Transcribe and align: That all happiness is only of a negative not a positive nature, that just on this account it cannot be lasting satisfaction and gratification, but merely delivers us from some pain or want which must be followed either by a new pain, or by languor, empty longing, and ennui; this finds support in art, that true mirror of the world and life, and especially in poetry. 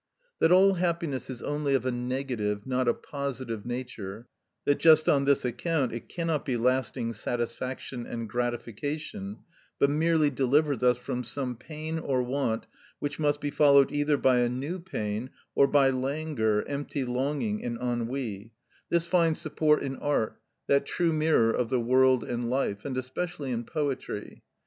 That 0.39 0.51
all 0.51 0.73
happiness 0.73 1.29
is 1.29 1.43
only 1.43 1.75
of 1.75 1.85
a 1.85 1.91
negative 1.91 2.65
not 2.65 2.87
a 2.87 2.93
positive 2.95 3.67
nature, 3.67 4.25
that 4.65 4.79
just 4.79 5.07
on 5.07 5.25
this 5.25 5.45
account 5.45 5.93
it 5.93 6.09
cannot 6.09 6.43
be 6.43 6.57
lasting 6.57 7.13
satisfaction 7.13 8.07
and 8.07 8.27
gratification, 8.27 9.43
but 9.77 9.91
merely 9.91 10.31
delivers 10.31 10.81
us 10.81 10.97
from 10.97 11.23
some 11.23 11.55
pain 11.55 11.99
or 11.99 12.23
want 12.23 12.65
which 12.97 13.19
must 13.19 13.39
be 13.39 13.51
followed 13.51 13.91
either 13.91 14.17
by 14.17 14.39
a 14.39 14.49
new 14.49 14.79
pain, 14.79 15.29
or 15.53 15.67
by 15.67 15.91
languor, 15.91 16.63
empty 16.67 17.05
longing, 17.05 17.63
and 17.63 17.77
ennui; 17.77 18.53
this 18.89 19.05
finds 19.05 19.39
support 19.39 19.83
in 19.83 19.97
art, 19.97 20.41
that 20.65 20.87
true 20.87 21.13
mirror 21.13 21.51
of 21.51 21.69
the 21.69 21.79
world 21.79 22.23
and 22.23 22.49
life, 22.49 22.85
and 22.85 22.97
especially 22.97 23.51
in 23.51 23.63
poetry. 23.63 24.41